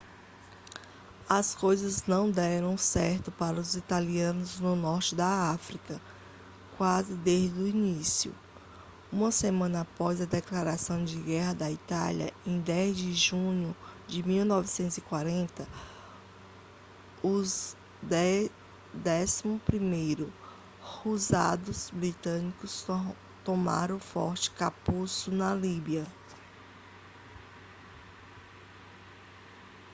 as 1.29 1.53
coisas 1.53 2.07
não 2.07 2.31
deram 2.31 2.75
certo 2.75 3.31
para 3.31 3.59
os 3.59 3.75
italianos 3.75 4.59
no 4.59 4.75
norte 4.75 5.13
da 5.13 5.51
áfrica 5.51 6.01
quase 6.75 7.13
desde 7.13 7.59
o 7.61 7.67
início 7.67 8.33
uma 9.13 9.31
semana 9.31 9.81
após 9.81 10.19
a 10.19 10.25
declaração 10.25 11.05
de 11.05 11.17
guerra 11.21 11.53
da 11.53 11.69
itália 11.71 12.33
em 12.47 12.59
10 12.59 12.97
de 12.97 13.13
junho 13.13 13.75
de 14.07 14.23
1940 14.23 15.67
os 17.21 17.77
11º 18.03 20.31
hussardos 21.05 21.91
britânicos 21.91 22.83
tomaram 23.45 23.97
o 23.97 23.99
forte 23.99 24.49
capuzzo 24.49 25.29
na 25.31 25.53
líbia 25.53 26.07